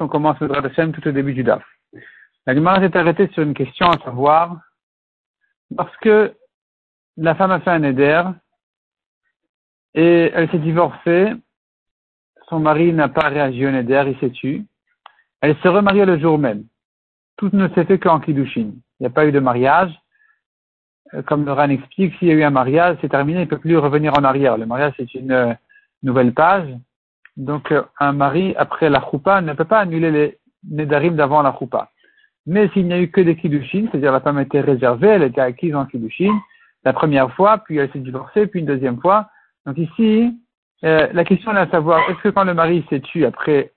[0.00, 1.62] on commence le Hashem tout au début du DAF.
[2.46, 4.56] La Gemara s'est arrêtée sur une question à savoir,
[5.76, 6.34] parce que
[7.16, 8.22] la femme a fait un éder
[9.94, 11.32] et elle s'est divorcée,
[12.48, 14.62] son mari n'a pas réagi au éder, il s'est tué,
[15.40, 16.64] elle s'est remariée le jour même.
[17.36, 18.72] Tout ne s'est fait qu'en Kiddushin.
[19.00, 19.92] Il n'y a pas eu de mariage.
[21.14, 23.50] Euh, comme le RAN explique, s'il y a eu un mariage, c'est terminé, il ne
[23.50, 24.56] peut plus revenir en arrière.
[24.56, 25.54] Le mariage, c'est une euh,
[26.02, 26.68] nouvelle page.
[27.36, 31.56] Donc, euh, un mari, après la choupa, ne peut pas annuler les nedarim d'avant la
[31.58, 31.90] choupa.
[32.46, 35.40] Mais s'il n'y a eu que des kiddushin, c'est-à-dire la femme était réservée, elle était
[35.40, 36.38] acquise en kiddushin,
[36.84, 39.28] la première fois, puis elle s'est divorcée, puis une deuxième fois.
[39.64, 40.36] Donc ici,
[40.84, 43.72] euh, la question est à savoir, est-ce que quand le mari s'est tué après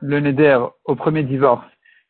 [0.00, 1.66] le neder au premier divorce,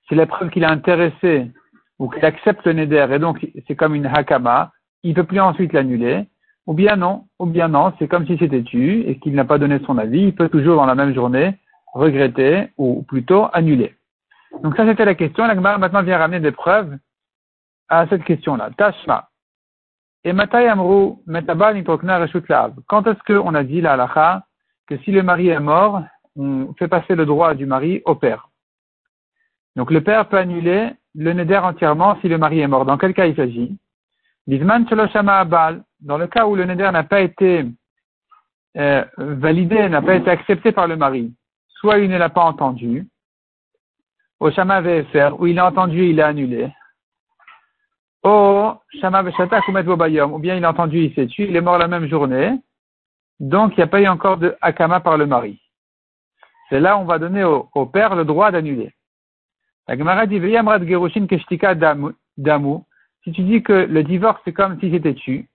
[0.09, 1.51] c'est la preuve qu'il est intéressé
[1.99, 4.71] ou qu'il accepte le neder et donc c'est comme une hakama,
[5.03, 6.27] il ne peut plus ensuite l'annuler,
[6.67, 9.59] ou bien non, ou bien non, c'est comme si c'était tu et qu'il n'a pas
[9.59, 11.55] donné son avis, il peut toujours dans la même journée
[11.95, 13.95] regretter ou plutôt annuler.
[14.63, 15.47] Donc ça c'était la question.
[15.47, 16.97] L'Agmar maintenant vient ramener des preuves
[17.89, 18.71] à cette question-là.
[18.77, 19.29] Tashma.
[20.25, 24.45] Et Matai Amrou Metabal Quand est-ce qu'on a dit la halacha
[24.89, 26.03] que si le mari est mort,
[26.37, 28.49] on fait passer le droit du mari au père?
[29.77, 32.85] Donc le père peut annuler le neder entièrement si le mari est mort.
[32.85, 33.79] Dans quel cas il s'agit?
[36.01, 37.65] Dans le cas où le neder n'a pas été
[38.77, 41.33] euh, validé, n'a pas été accepté par le mari,
[41.69, 43.07] soit il ne l'a pas entendu,
[44.39, 46.71] au shama VFR, où il a entendu il a annulé,
[48.23, 52.07] au shama ou bien il a entendu, il s'est tué, il est mort la même
[52.07, 52.53] journée,
[53.41, 55.61] donc il n'y a pas eu encore de akama par le mari.
[56.69, 58.93] C'est là où on va donner au, père le droit d'annuler.
[59.87, 60.41] La Gemara dit,
[62.37, 62.79] damu,
[63.23, 65.49] si tu dis que le divorce c'est comme si c'était tu,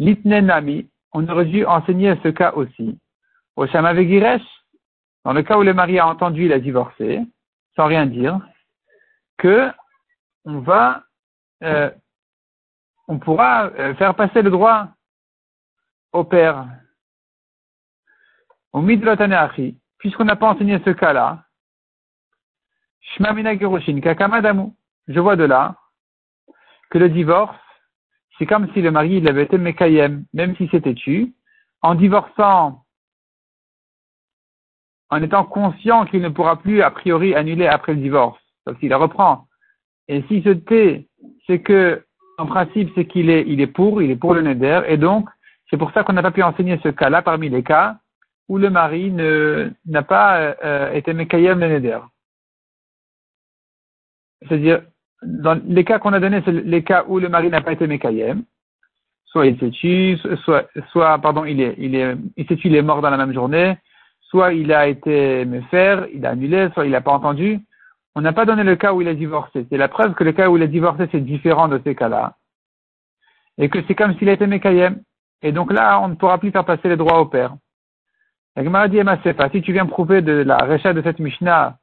[0.00, 2.98] Litnenami, on aurait dû enseigner ce cas aussi.
[3.54, 4.42] Au Shamavegiresh,
[5.26, 7.20] dans le cas où le mari a entendu, il a divorcé,
[7.76, 8.40] sans rien dire,
[9.36, 9.70] que
[10.46, 11.04] on va,
[11.62, 11.90] euh,
[13.08, 14.88] on pourra euh, faire passer le droit
[16.12, 16.66] au père.
[18.72, 21.44] Au Midlotaneachi, puisqu'on n'a pas enseigné ce cas-là,
[23.00, 24.72] Shmamina Kakamadamu,
[25.08, 25.76] je vois de là
[26.88, 27.58] que le divorce
[28.40, 31.34] c'est comme si le mari avait été Mekayem, même si c'était tu,
[31.82, 32.84] en divorçant,
[35.10, 38.88] en étant conscient qu'il ne pourra plus a priori annuler après le divorce, parce qu'il
[38.88, 39.46] la reprend.
[40.08, 41.06] Et si ce T,
[41.46, 42.02] c'est que,
[42.38, 45.28] en principe, c'est qu'il est, il est pour, il est pour le neder, et donc,
[45.68, 47.98] c'est pour ça qu'on n'a pas pu enseigner ce cas-là parmi les cas
[48.48, 51.98] où le mari n'a pas euh, été Mekayem le neder.
[54.40, 54.82] C'est-à-dire,
[55.22, 57.86] dans les cas qu'on a donnés, c'est les cas où le mari n'a pas été
[57.86, 58.42] mékayem.
[59.26, 62.82] Soit il s'est tué, soit, soit, pardon, il est, il est, il s'est il est
[62.82, 63.76] mort dans la même journée.
[64.22, 67.60] Soit il a été méfer, il a annulé, soit il n'a pas entendu.
[68.14, 69.66] On n'a pas donné le cas où il a divorcé.
[69.70, 72.36] C'est la preuve que le cas où il a divorcé, c'est différent de ces cas-là.
[73.58, 75.00] Et que c'est comme s'il a été mékayem.
[75.42, 77.54] Et donc là, on ne pourra plus faire passer les droits au père.
[78.56, 79.00] La Gemara dit,
[79.52, 81.78] si tu viens prouver de la recha de cette Mishnah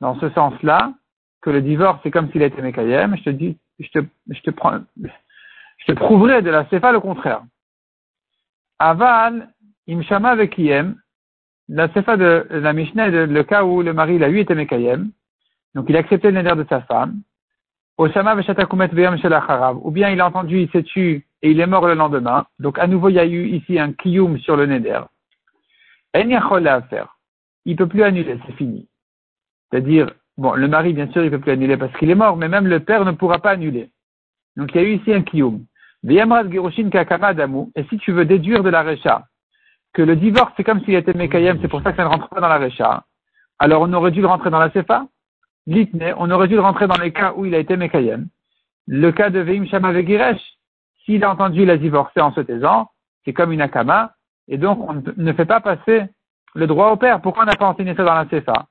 [0.00, 0.92] dans ce sens-là,
[1.40, 5.92] que le divorce c'est comme s'il était Mekayem, je te dis, je te, je te
[5.92, 7.42] prouverai de la Sefa le contraire.
[8.78, 9.48] Aval,
[9.88, 10.96] Imshama Vekiyem,
[11.68, 15.10] la Sefa de la Mishnah le cas où le mari l'a eu était Mekayem,
[15.74, 17.22] donc il a accepté le de sa femme,
[17.98, 19.16] Osama Veshatakumet Veyam
[19.82, 22.78] ou bien il a entendu, il s'est tué et il est mort le lendemain, donc
[22.78, 25.00] à nouveau il y a eu ici un kiyum sur le neder.
[26.14, 26.30] En
[26.64, 27.18] à faire.
[27.64, 28.88] Il peut plus annuler, c'est fini.
[29.70, 32.36] C'est-à-dire, Bon, le mari, bien sûr, il ne peut plus annuler parce qu'il est mort,
[32.36, 33.90] mais même le père ne pourra pas annuler.
[34.56, 35.64] Donc, il y a eu ici un kiyum.
[36.04, 39.24] Et si tu veux déduire de la recha
[39.92, 42.28] que le divorce, c'est comme s'il était mekayem, c'est pour ça que ça ne rentre
[42.28, 43.02] pas dans la recha,
[43.58, 45.06] alors on aurait dû le rentrer dans la sefa?
[45.66, 48.28] Litne, on aurait dû le rentrer dans les cas où il a été mekayem.
[48.86, 50.40] Le cas de Veim Shama Vegiresh,
[51.04, 52.90] s'il a entendu, il a divorcé en se taisant,
[53.24, 54.12] c'est comme une akama,
[54.46, 56.04] et donc on ne fait pas passer
[56.54, 57.20] le droit au père.
[57.20, 58.66] Pourquoi on n'a pas enseigné ça dans la sefa?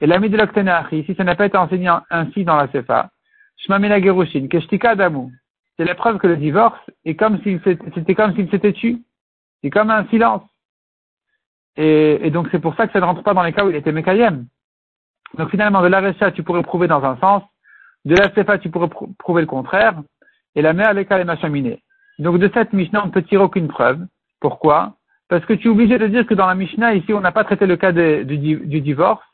[0.00, 3.10] Et l'ami de l'Oktenachi, si ça n'a pas été enseigné ainsi dans la Sefa,
[3.58, 5.30] Shmamina Gerushin, Keshtika Damu,
[5.76, 8.98] c'est la preuve que le divorce est comme s'il c'était comme s'il s'était tué.
[9.62, 10.42] C'est comme un silence.
[11.76, 13.76] Et, donc c'est pour ça que ça ne rentre pas dans les cas où il
[13.76, 14.46] était Mekayem.
[15.38, 17.42] Donc finalement, de la tu pourrais prouver dans un sens,
[18.04, 20.00] de la Sefa, tu pourrais prouver le contraire,
[20.54, 21.82] et la mère, l'école est machaminée.
[22.18, 24.06] Donc de cette Mishnah, on ne peut tirer aucune preuve.
[24.40, 24.94] Pourquoi?
[25.28, 27.44] Parce que tu es obligé de dire que dans la Mishnah, ici, on n'a pas
[27.44, 29.24] traité le cas du divorce,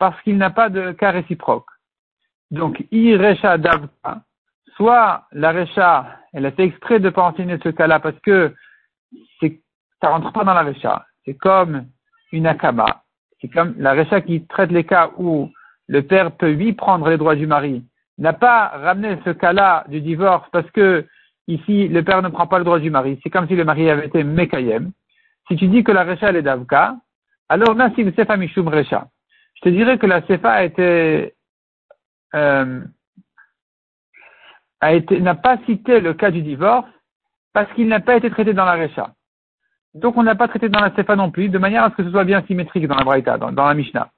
[0.00, 1.68] parce qu'il n'a pas de cas réciproque.
[2.50, 4.22] Donc, Irecha Davta,
[4.74, 8.54] soit la Recha, elle a fait exprès de ne pas enseigner ce cas-là parce que
[9.38, 9.60] c'est,
[10.00, 11.04] ça rentre pas dans la Recha.
[11.24, 11.84] C'est comme
[12.32, 13.02] une Akama.
[13.40, 15.50] c'est comme la Recha qui traite les cas où
[15.86, 17.84] le père peut lui prendre les droits du mari,
[18.16, 21.06] n'a pas ramené ce cas-là du divorce parce que
[21.46, 23.20] ici le père ne prend pas le droit du mari.
[23.22, 24.92] C'est comme si le mari avait été Mekayem.
[25.46, 26.96] Si tu dis que la Recha est d'Avka,
[27.50, 29.06] alors Nassim Sefa Mishum Recha.
[29.62, 31.34] Je te dirais que la Sefa a été,
[32.34, 32.80] euh,
[34.80, 36.88] a été, n'a pas cité le cas du divorce
[37.52, 39.12] parce qu'il n'a pas été traité dans la Recha.
[39.92, 42.04] Donc on n'a pas traité dans la Sefa non plus, de manière à ce que
[42.04, 44.10] ce soit bien symétrique dans la Braïta, dans, la Mishnah.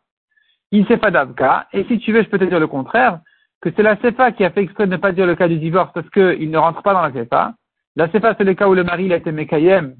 [0.70, 3.18] Il Sefa d'Avka, et si tu veux, je peux te dire le contraire,
[3.60, 5.58] que c'est la Sefa qui a fait exprès de ne pas dire le cas du
[5.58, 7.54] divorce parce qu'il ne rentre pas dans la Sefa.
[7.96, 9.96] La Sefa, c'est le cas où le mari il a été Mekayem,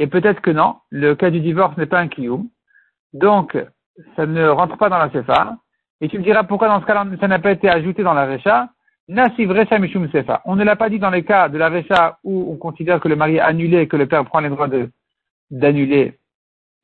[0.00, 2.48] et peut-être que non, le cas du divorce n'est pas un Kiyum.
[3.12, 3.56] Donc,
[4.16, 5.56] ça ne rentre pas dans la Sefa.
[6.00, 8.26] Et tu me diras pourquoi dans ce cas-là, ça n'a pas été ajouté dans la
[8.26, 8.68] Recha.
[9.08, 10.42] Nasiv Recha Mishum Sefa.
[10.44, 13.08] On ne l'a pas dit dans les cas de la Recha où on considère que
[13.08, 14.68] le mari est annulé et que le père prend les droits
[15.50, 16.18] d'annuler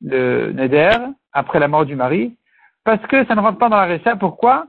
[0.01, 0.97] le Neder
[1.31, 2.35] après la mort du mari.
[2.83, 4.15] Parce que ça ne rentre pas dans la Recha.
[4.15, 4.65] Pourquoi?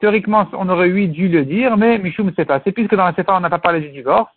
[0.00, 2.60] Théoriquement, on aurait eu dû le dire, mais Mishum Sefa.
[2.62, 4.30] C'est puisque dans la Sefa, on n'a pas parlé du divorce.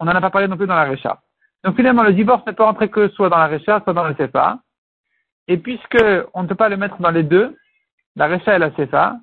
[0.00, 1.18] On n'en a pas parlé non plus dans la Recha.
[1.64, 4.14] Donc finalement, le divorce ne peut rentrer que soit dans la Recha, soit dans la
[4.16, 4.58] Sefa.
[5.48, 6.04] Et puisque
[6.34, 7.56] on ne peut pas le mettre dans les deux,
[8.16, 9.16] la Recha et la Sefa,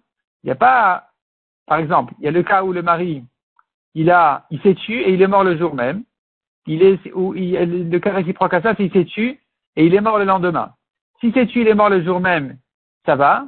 [0.43, 1.09] il n'y a pas,
[1.67, 3.23] par exemple, il y a le cas où le mari,
[3.93, 6.03] il s'est tué et il est mort le jour même.
[6.67, 9.39] Il est, le cas réciproque à ça, c'est il s'est tué
[9.75, 10.73] et il est mort le lendemain.
[11.21, 12.57] Si s'est tué, il est mort le jour même,
[13.05, 13.45] ça va.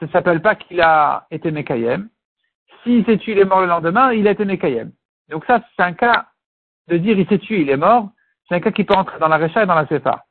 [0.00, 2.08] Ça s'appelle pas qu'il a été Mekayem.
[2.82, 4.90] S'il s'est tué, il est mort le lendemain, il a été Mekayem.
[5.28, 6.26] Donc ça, c'est un cas
[6.88, 8.10] de dire il s'est tué, il est mort.
[8.48, 10.24] C'est un cas qui peut entrer dans la Recha et dans la Sefa.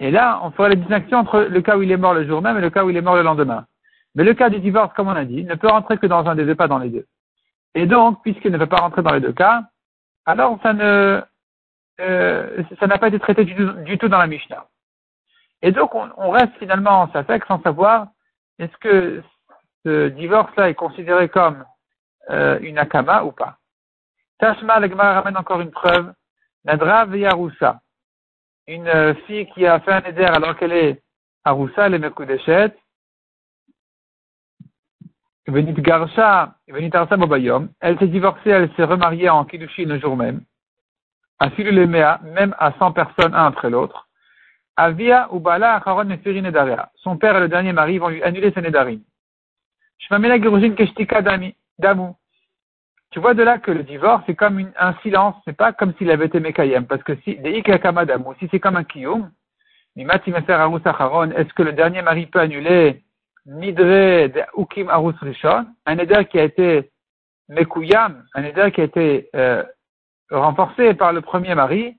[0.00, 2.40] Et là, on ferait la distinction entre le cas où il est mort le jour
[2.40, 3.66] même et le cas où il est mort le lendemain.
[4.14, 6.34] Mais le cas du divorce, comme on a dit, ne peut rentrer que dans un
[6.34, 7.06] des deux, pas dans les deux.
[7.74, 9.62] Et donc, puisqu'il ne peut pas rentrer dans les deux cas,
[10.24, 11.22] alors ça ne,
[12.00, 14.66] euh, ça n'a pas été traité du, tout dans la Mishnah.
[15.62, 18.08] Et donc, on, reste finalement en Safek sans savoir
[18.58, 19.22] est-ce que
[19.84, 21.64] ce divorce-là est considéré comme
[22.30, 23.58] euh, une akama ou pas.
[24.38, 26.12] Tashma, le ramène encore une preuve.
[26.64, 27.80] Nadra Yaroussa
[28.66, 31.02] une euh, fille qui a fait un éder alors qu'elle est
[31.44, 32.76] à Roussa, elle est Mekudeshet,
[35.46, 40.16] Venit Garsha, Venit Arsa Bobayom, elle s'est divorcée, elle s'est remariée en Kiddushin le jour
[40.16, 40.42] même,
[41.38, 44.08] à le Mea, même à 100 personnes un après l'autre.
[44.76, 46.90] Avia Ubala Acharon Mefirin Nedaria.
[46.96, 49.00] Son père et le dernier mari vont lui annuler ses Nedarim.
[49.98, 52.14] Shmamela Gerujin Keshtika Damu.
[53.10, 56.10] Tu vois de là que le divorce, c'est comme un silence, c'est pas comme s'il
[56.10, 59.30] avait été Mekayem, parce que si, si c'est comme un kiyum,
[59.96, 63.02] est-ce que le dernier mari peut annuler
[63.46, 66.90] Midre de Ukim Arus Rishon, un éder qui a été
[67.48, 69.64] Mekuyam, un éder qui a été euh,
[70.30, 71.96] renforcé par le premier mari,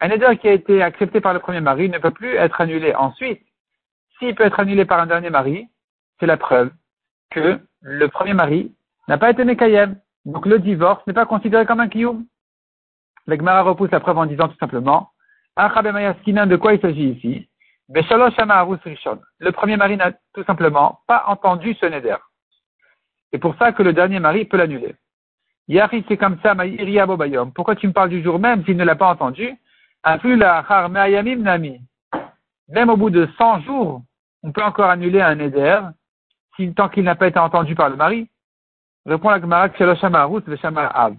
[0.00, 2.94] un éder qui a été accepté par le premier mari ne peut plus être annulé.
[2.94, 3.42] Ensuite,
[4.18, 5.68] s'il peut être annulé par un dernier mari,
[6.20, 6.70] c'est la preuve
[7.30, 8.72] que le premier mari
[9.08, 9.96] n'a pas été Mekayem.
[10.28, 12.26] Donc le divorce n'est pas considéré comme un kiyum.
[13.26, 15.10] L'Egmara repousse la preuve en disant tout simplement,
[15.56, 17.48] de quoi il s'agit ici?
[17.88, 22.16] Le premier mari n'a tout simplement pas entendu ce neder.
[23.32, 24.96] C'est pour ça que le dernier mari peut l'annuler.
[25.66, 26.54] Yari, c'est comme ça,
[27.54, 29.56] Pourquoi tu me parles du jour même s'il ne l'a pas entendu?
[32.68, 34.02] Même au bout de 100 jours,
[34.42, 35.80] on peut encore annuler un neder
[36.76, 38.28] tant qu'il n'a pas été entendu par le mari.
[39.08, 39.70] Répond la Gemara
[40.94, 41.16] Av.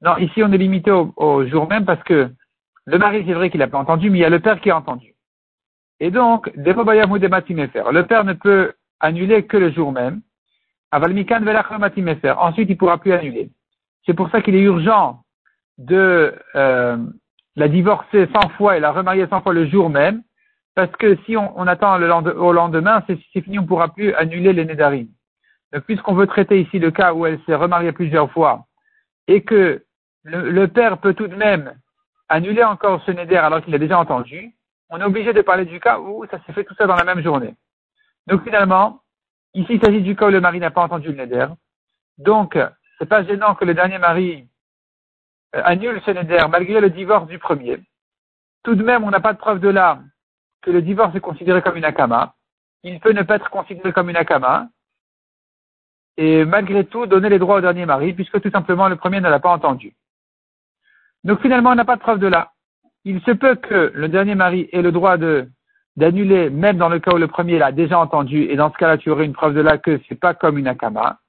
[0.00, 2.30] Non, ici on est limité au, jour même parce que
[2.84, 4.70] le mari, c'est vrai qu'il n'a pas entendu, mais il y a le père qui
[4.70, 5.12] a entendu.
[5.98, 10.20] Et donc, le père ne peut annuler que le jour même.
[10.92, 13.50] Ensuite, il pourra plus annuler.
[14.04, 15.24] C'est pour ça qu'il est urgent
[15.78, 16.96] de euh,
[17.56, 20.22] la divorcer 100 fois et la remarier 100 fois le jour même,
[20.76, 24.52] parce que si on, attend le au lendemain, c'est fini, on ne pourra plus annuler
[24.52, 25.08] les nédarim
[25.86, 28.66] puisqu'on veut traiter ici le cas où elle s'est remariée plusieurs fois,
[29.28, 29.84] et que
[30.24, 31.74] le, père peut tout de même
[32.28, 34.54] annuler encore ce neder alors qu'il a déjà entendu,
[34.90, 37.04] on est obligé de parler du cas où ça s'est fait tout ça dans la
[37.04, 37.54] même journée.
[38.26, 39.02] Donc finalement,
[39.54, 41.46] ici il s'agit du cas où le mari n'a pas entendu le neder.
[42.18, 42.58] Donc,
[42.98, 44.48] c'est pas gênant que le dernier mari
[45.54, 47.78] euh, annule ce neder malgré le divorce du premier.
[48.62, 50.00] Tout de même, on n'a pas de preuve de là
[50.62, 52.34] que le divorce est considéré comme une akama.
[52.82, 54.68] Il peut ne pas être considéré comme une akama,
[56.16, 59.28] et malgré tout donner les droits au dernier mari, puisque tout simplement le premier ne
[59.28, 59.94] l'a pas entendu.
[61.24, 62.52] Donc finalement, on n'a pas de preuve de là.
[63.04, 65.48] Il se peut que le dernier mari ait le droit de
[65.96, 68.98] d'annuler, même dans le cas où le premier l'a déjà entendu, et dans ce cas-là,
[68.98, 71.20] tu aurais une preuve de là que c'est pas comme une akama.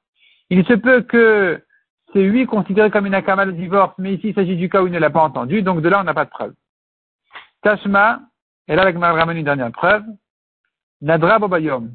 [0.50, 1.64] Il se peut que
[2.12, 4.88] c'est lui considéré comme une akama le divorce, mais ici il s'agit du cas où
[4.88, 6.54] il ne l'a pas entendu, donc de là on n'a pas de preuve.
[7.62, 8.20] Tashma,
[8.68, 10.04] et là la ramène une dernière preuve,
[11.02, 11.92] Nadra Bobayom.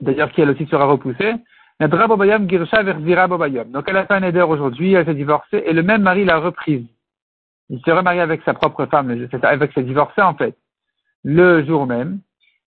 [0.00, 1.34] D'ailleurs, qui elle aussi sera repoussée.
[1.88, 6.38] Donc elle a fait un éder aujourd'hui, elle s'est divorcée, et le même mari l'a
[6.38, 6.86] reprise.
[7.70, 10.56] Il s'est remarié avec sa propre femme, avec ses divorcés en fait,
[11.24, 12.20] le jour même.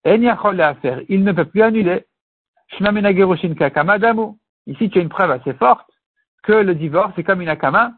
[0.06, 1.02] Et à faire.
[1.08, 2.06] Il ne peut plus annuler.
[4.68, 5.90] Ici, tu as une preuve assez forte
[6.44, 7.94] que le divorce est comme une akama.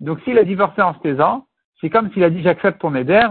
[0.00, 1.46] Donc, s'il a divorcé en se taisant,
[1.80, 3.26] c'est comme s'il a dit j'accepte ton éder,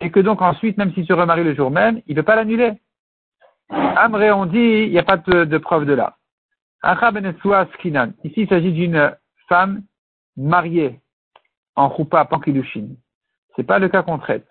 [0.00, 2.36] et que donc ensuite, même s'il se remarie le jour même, il ne peut pas
[2.36, 2.72] l'annuler.
[3.70, 6.16] Amré, on dit, il n'y a pas de, preuve de là.
[7.74, 8.12] Skinan.
[8.24, 9.14] Ici, il s'agit d'une
[9.48, 9.82] femme
[10.36, 11.00] mariée
[11.76, 12.88] en choupa pankidushin.
[13.56, 14.46] C'est pas le cas qu'on traite.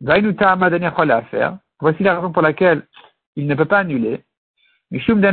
[0.00, 2.86] Voici la raison pour laquelle
[3.36, 4.24] il ne peut pas annuler.
[4.90, 5.24] Mishum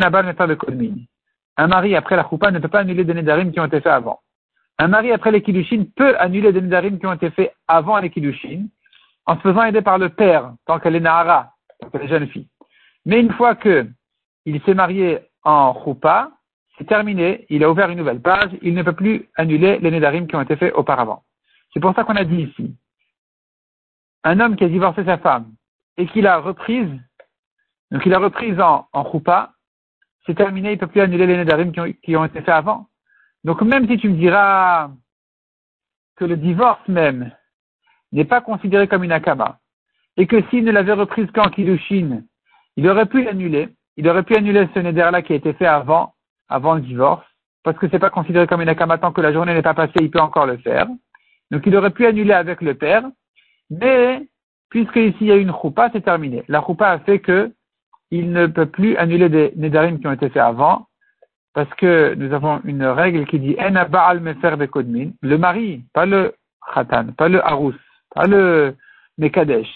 [1.57, 3.93] Un mari après la choupa ne peut pas annuler des nedarim qui ont été faits
[3.93, 4.19] avant.
[4.79, 8.11] Un mari après les peut annuler des nedarim qui ont été faits avant les
[9.25, 12.27] en se faisant aider par le père tant qu'elle est nahara, tant qu'elle est jeune
[12.27, 12.47] fille.
[13.05, 13.87] Mais une fois que
[14.45, 16.31] il s'est marié en choupa,
[16.77, 20.27] c'est terminé, il a ouvert une nouvelle page, il ne peut plus annuler les nedarim
[20.27, 21.23] qui ont été faits auparavant.
[21.73, 22.75] C'est pour ça qu'on a dit ici,
[24.23, 25.53] un homme qui a divorcé sa femme
[25.97, 26.89] et qui l'a reprise,
[27.91, 29.21] donc il a reprise en, en
[30.25, 32.49] c'est terminé, il ne peut plus annuler les nedarim qui ont, qui ont été faits
[32.49, 32.87] avant.
[33.43, 34.89] Donc même si tu me diras
[36.15, 37.31] que le divorce même
[38.11, 39.59] n'est pas considéré comme une akama,
[40.17, 42.21] et que s'il ne l'avait reprise qu'en kiddushin,
[42.77, 46.13] il aurait pu l'annuler, il aurait pu annuler ce neder-là qui a été fait avant,
[46.49, 47.25] avant le divorce,
[47.63, 50.11] parce que c'est pas considéré comme une akama que la journée n'est pas passée, il
[50.11, 50.87] peut encore le faire.
[51.51, 53.03] Donc il aurait pu annuler avec le père,
[53.69, 54.27] mais
[54.69, 56.43] puisque ici il y a une choupa, c'est terminé.
[56.47, 57.51] La choupa a fait que
[58.11, 60.87] il ne peut plus annuler des nedarim qui ont été faits avant,
[61.53, 66.33] parce que nous avons une règle qui dit En baal mefer le mari, pas le
[66.73, 67.75] khatan, pas le harous,
[68.13, 68.75] pas le
[69.17, 69.69] mekadesh.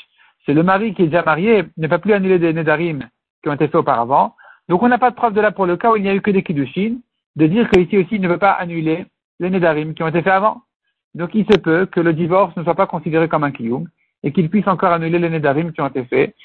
[0.46, 3.08] C'est le mari qui est déjà marié, ne peut plus annuler des nedarim
[3.41, 4.36] qui ont été faits auparavant.
[4.70, 6.15] Donc on n'a pas de preuve de là pour le cas où il n'y a
[6.15, 6.98] eu que des kiddushin,
[7.36, 9.06] de dire qu'ici aussi il ne veut pas annuler
[9.39, 10.62] les nedarim qui ont été faits avant.
[11.13, 13.88] Donc il se peut que le divorce ne soit pas considéré comme un kiyum
[14.24, 16.36] et qu'il puisse encore annuler les nedarim qui ont été faits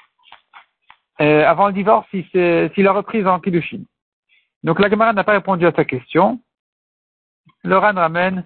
[1.20, 3.82] euh, avant le divorce s'il a repris en kiddushin.
[4.62, 6.40] Donc la Gemara n'a pas répondu à sa question.
[7.64, 8.44] Le Ran ramène,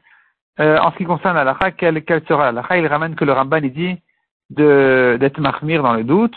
[0.60, 3.58] euh, en ce qui concerne l'alacha, quelle, quelle sera l'alacha Il ramène que le Ramban
[3.58, 3.96] il dit
[4.50, 6.36] d'être mahmir dans le doute,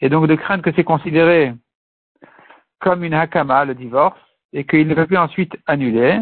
[0.00, 1.54] et donc de craindre que c'est considéré
[2.80, 4.18] comme une hakama, le divorce,
[4.52, 6.20] et qu'il ne peut plus ensuite annuler.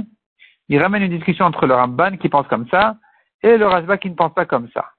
[0.69, 2.97] Il ramène une discussion entre le Ramban qui pense comme ça,
[3.43, 4.91] et le Rajba qui ne pense pas comme ça.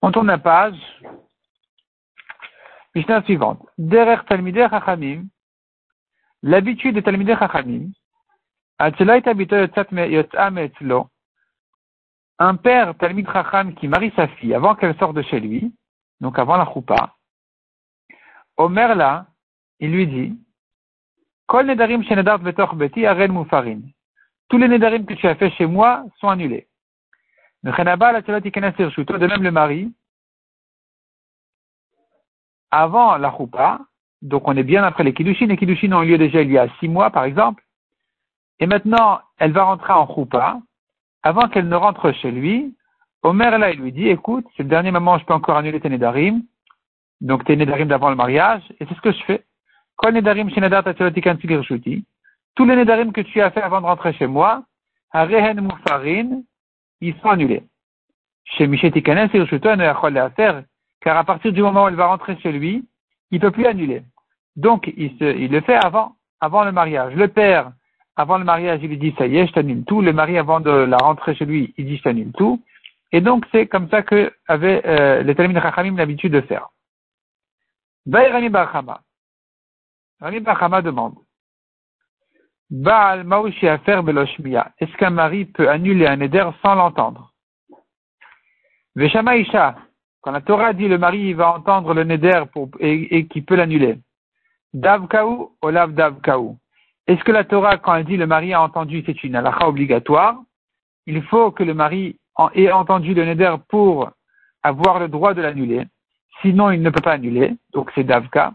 [0.00, 0.78] On tourne la page.
[2.94, 3.60] Mishnah suivante.
[3.76, 5.24] Derer Talmideh Chachamim.
[6.42, 7.90] L'habitude des Talmideh Chachamim.
[12.38, 15.74] Un père Talmid Chacham qui marie sa fille avant qu'elle sorte de chez lui,
[16.20, 17.16] donc avant la choupa,
[18.56, 19.26] Omer là,
[19.80, 20.38] il lui dit,
[21.46, 21.66] Kol.
[24.48, 26.68] Tous les nedarim que tu as fait chez moi sont annulés.
[27.62, 27.70] De
[29.26, 29.92] même le mari,
[32.70, 33.80] avant la choupa,
[34.22, 36.58] donc on est bien après les kiddushin, les kiddushin ont eu lieu déjà il y
[36.58, 37.64] a six mois par exemple,
[38.58, 40.60] et maintenant elle va rentrer en choupa,
[41.22, 42.74] avant qu'elle ne rentre chez lui,
[43.22, 45.80] Omer là il lui dit, écoute, c'est le dernier moment où je peux encore annuler
[45.80, 46.42] tes nedarim,
[47.20, 49.44] donc tes nedarim d'avant le mariage, et c'est ce que je fais.
[50.00, 50.20] Tous les
[52.76, 54.62] nedarim que tu as fait avant de rentrer chez moi,
[55.12, 56.42] Harehen Mufarin,
[57.00, 57.64] ils sont annulés.
[58.44, 60.62] Chez Mishetikanes, faire
[61.00, 62.84] car à partir du moment où elle va rentrer chez lui,
[63.30, 64.02] il ne peut plus annuler.
[64.56, 67.14] Donc, il, se, il le fait avant, avant le mariage.
[67.14, 67.72] Le père,
[68.18, 70.02] avant le mariage, il lui dit, ça y est, je t'annule tout.
[70.02, 72.60] Le mari, avant de la rentrer chez lui, il dit, je t'annule tout.
[73.12, 76.68] Et donc, c'est comme ça que avait euh, les Talmud Rachamim l'habitude de faire.
[78.12, 79.02] Rami Barchama.
[80.20, 81.14] Rami Barchama demande.
[82.70, 83.24] Baal
[83.62, 84.72] Afer Beloshmiya.
[84.80, 87.32] Est-ce qu'un mari peut annuler un éder sans l'entendre?
[88.96, 89.76] Veshama Isha.
[90.22, 93.54] Quand la Torah dit le mari va entendre le neder pour, et, et qui peut
[93.54, 94.00] l'annuler.
[94.74, 96.58] Davkaou ou lav davkaou.
[97.08, 100.36] Est-ce que la Torah, quand elle dit le mari a entendu, c'est une halakha obligatoire
[101.06, 102.16] Il faut que le mari
[102.54, 104.10] ait entendu le neder pour
[104.62, 105.84] avoir le droit de l'annuler.
[106.42, 107.56] Sinon, il ne peut pas annuler.
[107.72, 108.52] Donc, c'est davka.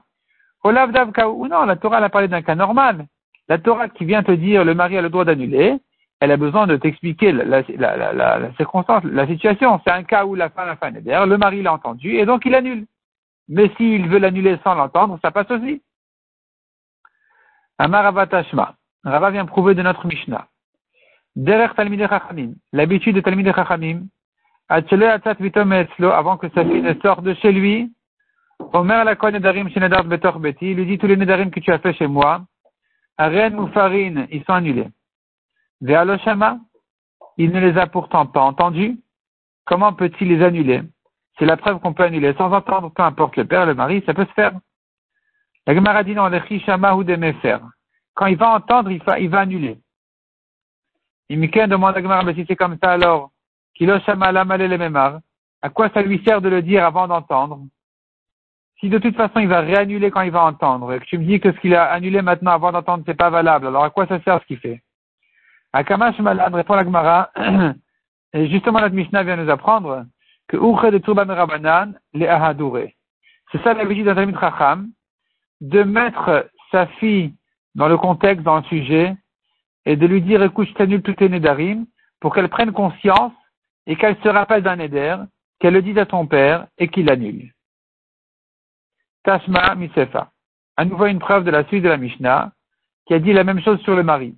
[0.63, 1.43] Olav davkaou.
[1.43, 3.07] Ou non, la Torah, elle a parlé d'un cas normal.
[3.49, 5.75] La Torah qui vient te dire le mari a le droit d'annuler,
[6.21, 7.63] elle a besoin de t'expliquer la,
[8.55, 9.81] circonstance, la situation.
[9.83, 12.25] C'est un cas où la femme a fait un éder, le mari l'a entendu et
[12.25, 12.85] donc il annule.
[13.49, 15.81] Mais s'il veut l'annuler sans l'entendre, ça passe aussi.
[17.83, 18.75] Amar Tashma.
[19.03, 20.47] Rava vient prouver de notre Mishnah.
[21.35, 22.53] Derech Talmideh Chachamim.
[22.71, 24.07] L'habitude de Talmideh Chachamim.
[24.69, 27.91] avant que sa fille ne sorte de chez lui,
[28.71, 29.67] Omer la nedarim
[30.05, 32.45] betor beti, il lui dit tous les nedarim que tu as fait chez moi,
[33.17, 34.87] Aren ou farine, ils sont annulés.
[35.81, 36.59] Ve'aloshama,
[37.35, 38.97] il ne les a pourtant pas entendus.
[39.65, 40.83] Comment peut-il les annuler?
[41.37, 44.13] C'est la preuve qu'on peut annuler sans entendre, peu importe le père, le mari, ça
[44.13, 44.53] peut se faire.
[45.65, 46.29] La Gemara dit non,
[48.13, 49.79] Quand il va entendre, il va, il va annuler.
[51.29, 53.31] Imiken demande à Gemara, si c'est comme ça alors,
[53.79, 55.19] memar,
[55.61, 57.61] à quoi ça lui sert de le dire avant d'entendre?
[58.79, 61.25] Si de toute façon il va réannuler quand il va entendre, et que tu me
[61.25, 64.05] dis que ce qu'il a annulé maintenant avant d'entendre c'est pas valable, alors à quoi
[64.07, 64.83] ça sert ce qu'il fait?
[65.71, 67.31] Akamash Malad répond la Gemara,
[68.33, 70.05] et justement notre Mishnah vient nous apprendre
[70.49, 72.89] que Uche de Turban Rabanan les Ahadure.
[73.51, 74.89] C'est ça l'habitude d'un Talmud Chacham,
[75.61, 77.33] de mettre sa fille
[77.75, 79.15] dans le contexte, dans le sujet,
[79.85, 81.85] et de lui dire écoute, je t'annule tous tes Nédarim,
[82.19, 83.33] pour qu'elle prenne conscience
[83.85, 85.17] et qu'elle se rappelle d'un éder,
[85.59, 87.51] qu'elle le dise à ton père et qu'il l'annule.
[89.23, 90.31] Tashma Misefa.
[90.77, 92.51] À nouveau une preuve de la suite de la Mishnah,
[93.05, 94.35] qui a dit la même chose sur le mari.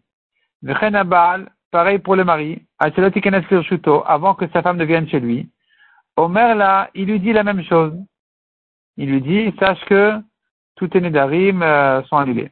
[0.61, 5.49] Baal, pareil pour le mari, avant que sa femme ne vienne chez lui.
[6.17, 7.93] Omer là, il lui dit la même chose.
[8.97, 10.21] Il lui dit, sache que
[10.75, 12.51] tous tes nédarim euh, sont annulés.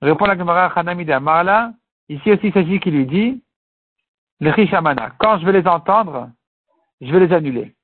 [0.00, 1.72] Répond la Gemara Hanami Marla,
[2.08, 3.42] ici aussi il s'agit qu'il lui dit,
[4.40, 5.12] les Rishamana.
[5.18, 6.30] Quand je vais les entendre,
[7.00, 7.74] je vais les annuler.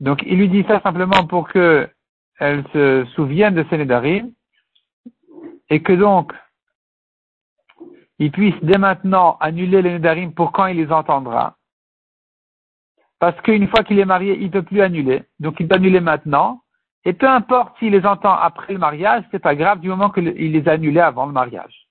[0.00, 1.88] Donc, il lui dit ça simplement pour que
[2.38, 4.32] elle se souvienne de ses Nédarim
[5.70, 6.34] et que donc,
[8.18, 11.56] il puisse dès maintenant annuler les Nédarim pour quand il les entendra.
[13.18, 15.22] Parce qu'une fois qu'il est marié, il ne peut plus annuler.
[15.40, 16.62] Donc, il peut annuler maintenant.
[17.06, 20.24] Et peu importe s'il les entend après le mariage, c'est pas grave du moment qu'il
[20.24, 21.86] les a annulés avant le mariage.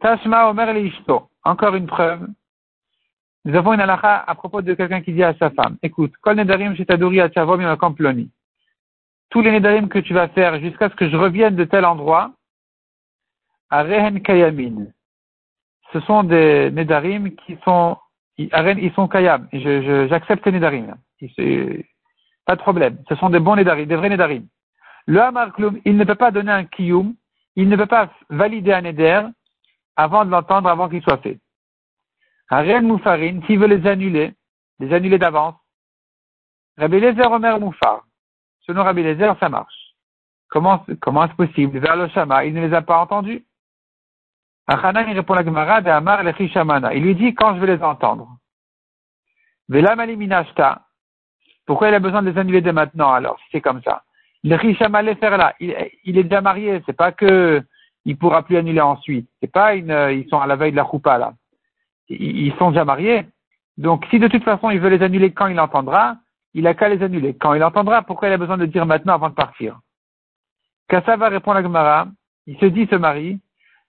[0.00, 1.28] Tashma Omer Ishto.
[1.44, 2.26] Encore une preuve.
[3.44, 6.36] Nous avons une halakha à propos de quelqu'un qui dit à sa femme, écoute, kol
[6.36, 7.20] nedarim shetaduri
[7.78, 8.30] kamploni.
[9.28, 12.32] Tous les nedarim que tu vas faire jusqu'à ce que je revienne de tel endroit,
[13.68, 14.86] à rehen kayamin.
[15.92, 17.98] Ce sont des nedarim qui sont,
[18.38, 19.48] ils sont kayam.
[19.52, 20.96] J'accepte les nedarim.
[22.46, 23.02] Pas de problème.
[23.08, 24.46] Ce sont des bons nedarim, des vrais nedarim.
[25.06, 25.48] Le Hamar
[25.84, 27.14] il ne peut pas donner un kiyum,
[27.56, 29.22] il ne peut pas valider un neder
[29.96, 31.38] avant de l'entendre, avant qu'il soit fait.
[32.50, 34.34] Ariel Moufarine, s'il veut les annuler,
[34.78, 35.54] les annuler d'avance,
[36.76, 38.04] Rabbi Lezer Omer Moufar.
[38.60, 39.94] Selon Rabbi Lezer, ça marche.
[40.48, 41.78] Comment, comment est-ce possible?
[41.78, 43.44] Vers le Shama, il ne les a pas entendus.
[44.66, 46.94] Achanan, il répond à la Gemara Amar Shamana.
[46.94, 48.28] Il lui dit quand je vais les entendre.
[49.68, 50.83] Vela Maliminashta.
[51.66, 54.02] Pourquoi il a besoin de les annuler dès maintenant alors, si c'est comme ça?
[54.42, 55.54] Le Rishama les faire là.
[55.60, 57.62] Il, est déjà marié, c'est pas que
[58.04, 59.28] il pourra plus annuler ensuite.
[59.40, 61.32] C'est pas une, ils sont à la veille de la choupa là.
[62.10, 63.26] Ils, sont déjà mariés.
[63.78, 66.16] Donc si de toute façon il veut les annuler quand il entendra,
[66.52, 67.34] il a qu'à les annuler.
[67.34, 69.80] Quand il entendra, pourquoi il a besoin de dire maintenant avant de partir?
[70.88, 72.08] Kassava répond à Gemara,
[72.46, 73.40] il se dit ce mari,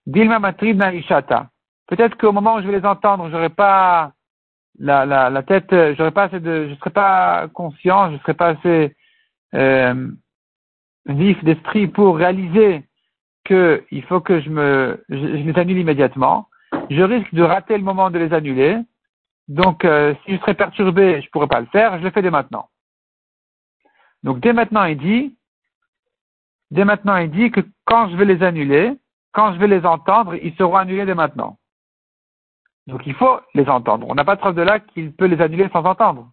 [0.07, 1.49] Dilma matrib na ishata.
[1.87, 4.11] Peut-être qu'au moment où je vais les entendre, j'aurai pas
[4.79, 8.49] la, la, la tête, j'aurai pas assez de, je serai pas conscient, je serai pas
[8.49, 8.95] assez
[9.53, 10.11] euh,
[11.05, 12.83] vif d'esprit pour réaliser
[13.45, 16.49] qu'il faut que je me, je, les annule immédiatement.
[16.89, 18.79] Je risque de rater le moment de les annuler.
[19.47, 21.97] Donc, euh, si je serais perturbé, je pourrais pas le faire.
[21.99, 22.69] Je le fais dès maintenant.
[24.23, 25.37] Donc, dès maintenant, il dit,
[26.71, 28.93] dès maintenant, il dit que quand je vais les annuler,
[29.31, 31.57] quand je vais les entendre, ils seront annulés dès maintenant.
[32.87, 34.05] Donc, il faut les entendre.
[34.09, 36.31] On n'a pas de preuve de là qu'il peut les annuler sans entendre.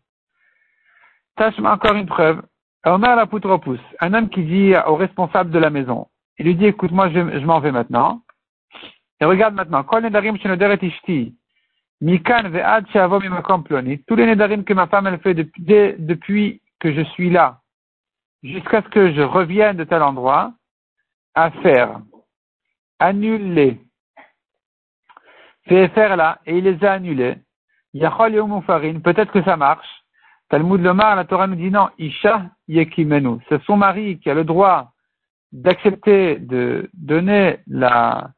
[1.37, 2.43] Tâche encore une preuve.
[2.85, 3.61] Omer la poutre
[4.01, 7.21] un homme qui dit au responsable de la maison, il lui dit, écoute, moi, je,
[7.21, 8.23] m'en vais maintenant.
[9.21, 9.85] Et regarde maintenant.
[9.85, 10.11] Tous les
[14.27, 17.61] nedarim que ma femme, elle fait depuis, depuis que je suis là,
[18.43, 20.53] jusqu'à ce que je revienne de tel endroit,
[21.35, 22.01] à faire,
[22.99, 23.81] annuler,
[25.67, 27.37] faire là, et il les a annulés.
[27.95, 29.89] Peut-être que ça marche.
[30.49, 33.39] Talmud Lomar, la Torah nous dit non, Isha Yekimenu.
[33.49, 34.93] C'est son mari qui a le droit
[35.53, 38.31] d'accepter de donner la,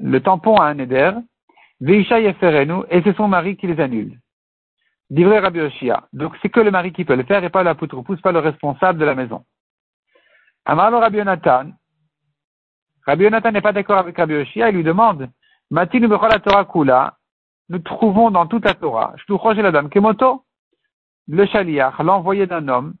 [0.00, 1.12] le tampon à un éder,
[1.80, 4.18] Veisha Yeferenu, et c'est son mari qui les annule.
[5.08, 6.04] Divrei Rabbi Oshia.
[6.12, 8.32] Donc c'est que le mari qui peut le faire et pas la poutre pousse, pas
[8.32, 9.44] le responsable de la maison.
[10.64, 11.72] Amalo Rabbi Yonatan.
[13.06, 15.28] Rabbi Yonatan n'est pas d'accord avec Rabbi Oshia, il lui demande,
[15.70, 17.16] Matinu la Torah Kula,
[17.68, 20.44] nous trouvons dans toute la Torah, la dame Kemoto,
[21.28, 22.94] le Shaliach, l'envoyé d'un homme,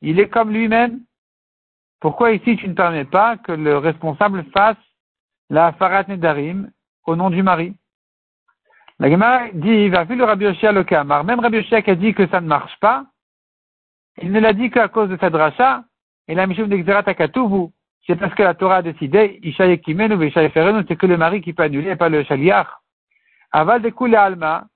[0.00, 1.00] il est comme lui-même,
[2.00, 4.76] pourquoi ici tu ne permets pas que le responsable fasse
[5.50, 6.70] la farat nedarim
[7.04, 7.74] au nom du mari?
[8.98, 11.24] La Gemara dit, il va le Rabbi le Kamar.
[11.24, 13.04] Même Rabbi qui a dit que ça ne marche pas,
[14.22, 15.84] il ne l'a dit qu'à cause de sa dracha,
[16.28, 17.04] et la Mishum d'Exerat
[17.36, 17.72] vous.
[18.06, 19.80] C'est parce que la Torah a décidé, Ishaï
[20.50, 22.68] Ferenu, c'est que le mari qui peut annuler et pas le Shaliach.
[23.52, 24.66] Aval de Alma,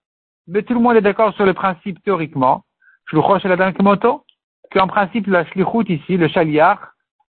[0.48, 2.64] mais tout le monde est d'accord sur le principe théoriquement,
[3.06, 4.24] Shluchosh la Kemoto,
[4.72, 6.78] qu'en principe, la Shlichut ici, le Shaliach,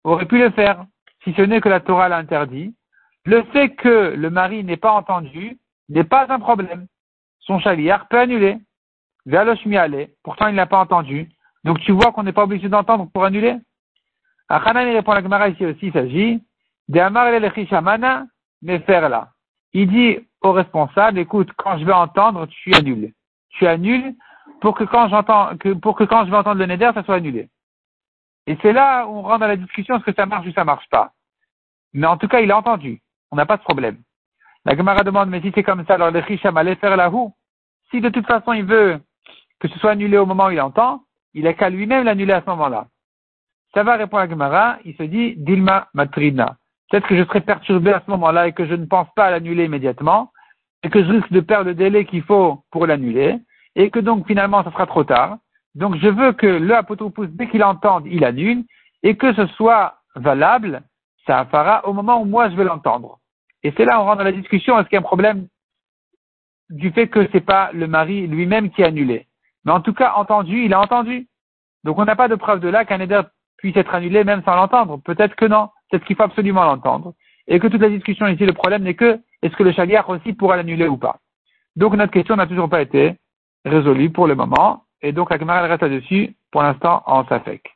[0.03, 0.85] aurait pu le faire,
[1.23, 2.75] si ce n'est que la Torah l'a interdit.
[3.25, 5.57] Le fait que le mari n'ait pas entendu
[5.89, 6.87] n'est pas un problème.
[7.39, 8.57] Son Shaliach peut annuler.
[9.25, 11.29] Valoshmiale, pourtant il n'a pas entendu.
[11.63, 13.55] Donc tu vois qu'on n'est pas obligé d'entendre pour annuler?
[14.49, 16.43] Achanan répond à la Gemara ici aussi, il s'agit
[16.87, 18.25] de Amar le
[18.61, 19.29] mais faire là.
[19.73, 23.13] Il dit au responsable, écoute, quand je vais entendre, tu annules.
[23.49, 24.15] Tu annules
[24.61, 27.15] pour que quand j'entends, que, pour que quand je vais entendre le neder, ça soit
[27.15, 27.49] annulé.
[28.47, 30.63] Et c'est là où on rentre dans la discussion, est-ce que ça marche ou ça
[30.63, 31.11] marche pas.
[31.93, 33.01] Mais en tout cas, il a entendu.
[33.31, 33.97] On n'a pas de problème.
[34.65, 37.33] La Gemara demande, mais si c'est comme ça, alors le Richam allait faire la roue.
[37.91, 38.99] Si de toute façon il veut
[39.59, 41.03] que ce soit annulé au moment où il entend,
[41.33, 42.87] il a qu'à lui-même l'annuler à ce moment-là.
[43.75, 46.55] Ça va répondre à Gemara, il se dit, Dilma Matrina.
[46.89, 49.31] Peut-être que je serai perturbé à ce moment-là et que je ne pense pas à
[49.31, 50.31] l'annuler immédiatement,
[50.81, 53.37] et que je risque de perdre le délai qu'il faut pour l'annuler,
[53.75, 55.39] et que donc finalement ça sera trop tard.
[55.73, 58.63] Donc je veux que le apotropos, dès qu'il entende, il annule,
[59.03, 60.81] et que ce soit valable,
[61.27, 63.19] ça fera au moment où moi je vais l'entendre.
[63.63, 65.47] Et c'est là où on rentre dans la discussion, est-ce qu'il y a un problème
[66.69, 69.27] du fait que c'est pas le mari lui-même qui a annulé?
[69.65, 71.27] Mais en tout cas, entendu, il a entendu.
[71.83, 73.21] Donc on n'a pas de preuve de là qu'un éder
[73.57, 74.99] puisse être annulé même sans l'entendre.
[75.03, 75.69] Peut-être que non.
[75.89, 77.13] Peut-être qu'il faut absolument l'entendre.
[77.47, 80.33] Et que toute la discussion ici, le problème n'est que est-ce que le chaliar aussi
[80.33, 81.17] pourra l'annuler ou pas?
[81.75, 83.15] Donc notre question n'a toujours pas été
[83.63, 84.83] résolue pour le moment.
[85.01, 87.74] Et donc la caméra reste là-dessus pour l'instant en safek.